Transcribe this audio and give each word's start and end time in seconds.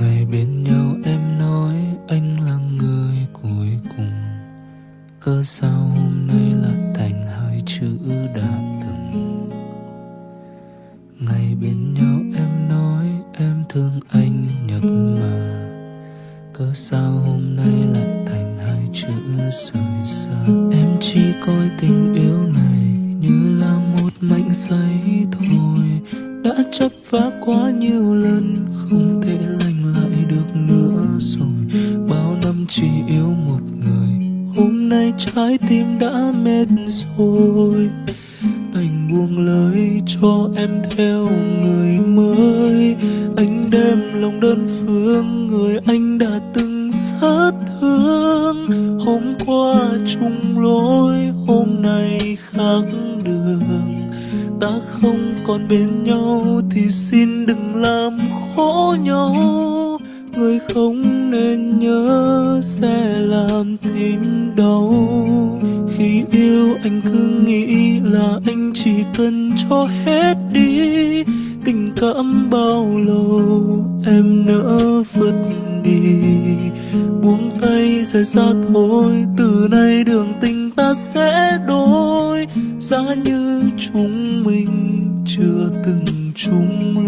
ngày 0.00 0.26
bên 0.32 0.64
nhau 0.64 0.96
em 1.04 1.38
nói 1.38 1.74
anh 2.08 2.46
là 2.46 2.58
người 2.78 3.16
cuối 3.32 3.68
cùng. 3.96 4.12
Cớ 5.20 5.42
sao 5.44 5.90
hôm 5.96 6.26
nay 6.26 6.52
lại 6.62 6.92
thành 6.94 7.22
hai 7.22 7.62
chữ 7.66 7.98
đã 8.36 8.80
từng 8.82 9.48
ngày 11.20 11.56
bên 11.62 11.94
nhau 11.94 12.20
em 12.36 12.68
nói 12.68 13.06
em 13.32 13.64
thương 13.68 14.00
anh 14.10 14.46
nhật 14.66 14.82
mà. 15.20 15.68
Cớ 16.52 16.70
sao 16.74 17.10
hôm 17.10 17.56
nay 17.56 17.74
lại 17.94 18.24
thành 18.26 18.58
hai 18.58 18.88
chữ 18.92 19.08
rời 19.36 20.04
xa 20.04 20.44
em 20.72 20.88
chỉ 21.00 21.20
coi 21.46 21.70
tình 21.80 22.14
yêu 22.14 22.38
này 22.38 22.82
như 23.20 23.58
là 23.60 23.78
một 23.78 24.10
mảnh 24.20 24.48
giấy 24.52 25.26
thôi 25.32 26.00
đã 26.44 26.54
chấp 26.72 26.92
phá 27.04 27.30
quá 27.40 27.70
nhiều 27.70 28.14
lần, 28.14 28.66
không 28.72 29.22
thể 29.22 29.38
lành 29.60 29.94
lại 29.96 30.24
được 30.28 30.56
nữa 30.68 31.06
rồi. 31.18 31.82
Bao 32.08 32.36
năm 32.42 32.66
chỉ 32.68 32.86
yêu 33.08 33.34
một 33.46 33.60
người, 33.80 34.28
hôm 34.56 34.88
nay 34.88 35.12
trái 35.18 35.58
tim 35.68 35.98
đã 35.98 36.32
mệt 36.44 36.66
rồi. 37.16 37.90
Anh 38.74 39.08
buông 39.12 39.46
lời 39.46 40.02
cho 40.06 40.48
em 40.56 40.70
theo 40.96 41.28
người 41.62 41.98
mới. 41.98 42.96
Anh 43.36 43.70
đem 43.70 44.20
lòng 44.20 44.40
đơn 44.40 44.66
phương, 44.68 45.46
người 45.46 45.78
anh 45.86 46.18
đã 46.18 46.40
từng 46.54 46.90
rất 47.20 47.52
thương. 47.80 48.68
Hôm 49.00 49.22
qua 49.46 49.90
chung 50.08 50.58
lối 50.58 51.11
không 54.86 55.34
còn 55.46 55.68
bên 55.68 56.04
nhau 56.04 56.60
thì 56.70 56.90
xin 56.90 57.46
đừng 57.46 57.76
làm 57.76 58.18
khổ 58.56 58.96
nhau. 59.02 59.34
Người 60.36 60.58
không 60.58 61.30
nên 61.30 61.78
nhớ 61.78 62.60
sẽ 62.62 63.18
làm 63.18 63.76
tim 63.76 64.50
đau. 64.56 65.08
Khi 65.96 66.22
yêu 66.30 66.76
anh 66.82 67.00
cứ 67.04 67.42
nghĩ 67.46 67.98
là 68.00 68.38
anh 68.46 68.72
chỉ 68.74 68.94
cần 69.16 69.52
cho 69.68 69.88
hết 70.04 70.34
đi. 70.52 71.24
Tình 71.64 71.92
cảm 71.96 72.50
bao 72.50 72.98
lâu 73.06 73.84
em 74.06 74.46
nỡ 74.46 75.02
vứt 75.14 75.34
đi. 75.84 76.20
Buông 77.22 77.50
tay 77.60 78.04
rời 78.04 78.24
xa 78.24 78.52
thôi, 78.72 79.24
từ 79.38 79.68
nay 79.70 80.04
đường 80.04 80.11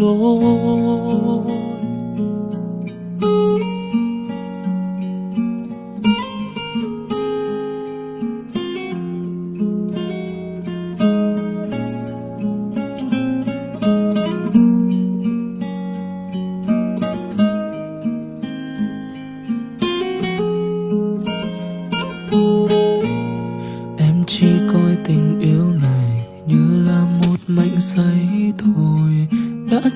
chung 0.05 0.74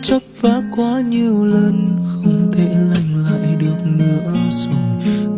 chấp 0.02 0.22
vá 0.40 0.62
quá 0.76 1.00
nhiều 1.00 1.44
lần, 1.44 1.98
không 2.06 2.52
thể 2.52 2.68
lành 2.68 3.24
lại 3.24 3.56
được 3.60 3.76
nữa 3.98 4.34
rồi. 4.50 4.74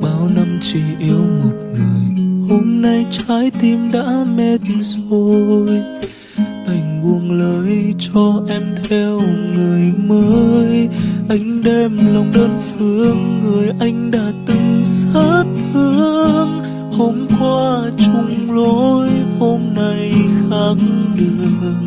Bao 0.00 0.28
năm 0.34 0.58
chỉ 0.62 0.80
yêu 0.98 1.20
một 1.44 1.56
người, 1.72 2.24
hôm 2.48 2.82
nay 2.82 3.06
trái 3.10 3.50
tim 3.60 3.92
đã 3.92 4.24
mệt 4.36 4.60
rồi. 5.10 5.82
Anh 6.66 7.00
buông 7.02 7.32
lời 7.32 7.94
cho 7.98 8.42
em 8.48 8.62
theo 8.88 9.20
người 9.54 9.92
mới. 10.06 10.88
Anh 11.28 11.62
đem 11.64 12.14
lòng 12.14 12.30
đơn 12.34 12.60
phương, 12.60 13.40
người 13.44 13.70
anh 13.80 14.10
đã 14.10 14.32
từng 14.46 14.82
rất 14.84 15.44
thương. 15.72 16.62
Hôm 16.92 17.26
qua 17.40 17.90
chung 17.98 18.54
lối, 18.54 19.08
hôm 19.38 19.60
nay 19.76 20.12
khác 20.50 20.74
đường. 21.16 21.86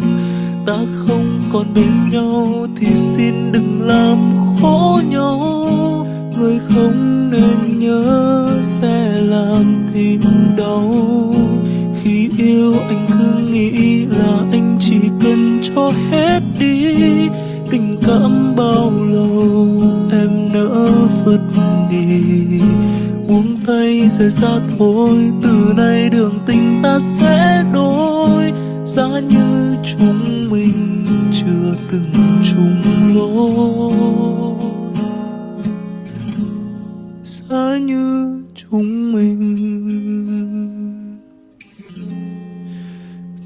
Ta 0.66 0.78
không 0.96 1.23
còn 1.54 1.74
bên 1.74 2.10
nhau 2.12 2.68
thì 2.78 2.88
xin 2.96 3.52
đừng 3.52 3.82
làm 3.82 4.32
khổ 4.62 5.02
nhau. 5.10 6.08
Người 6.38 6.60
không 6.60 7.30
nên 7.32 7.80
nhớ 7.80 8.48
sẽ 8.62 9.22
làm 9.22 9.88
tim 9.94 10.22
đau. 10.58 10.96
Khi 12.02 12.30
yêu 12.38 12.74
anh 12.80 13.08
cứ 13.08 13.44
nghĩ 13.52 14.06
là 14.06 14.38
anh 14.52 14.78
chỉ 14.80 15.00
cần 15.24 15.60
cho 15.76 15.92
hết 16.12 16.40
đi. 16.60 16.96
Tình 17.70 17.98
cảm 18.08 18.56
bao 18.56 18.92
lâu 19.04 19.82
em 20.12 20.54
nỡ 20.54 20.92
vứt 21.26 21.42
đi. 21.92 22.22
Buông 23.28 23.58
tay 23.68 24.10
rời 24.10 24.32
xa 24.32 24.60
thôi, 24.78 25.32
từ 25.44 25.74
nay 25.78 26.10
đường 26.10 26.40
tình 26.46 26.80
ta 26.84 27.00
sẽ 27.00 27.23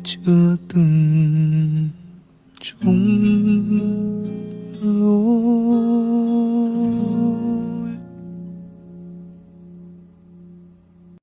chưa 0.07 0.55
từng 0.73 1.36
chung 1.36 1.36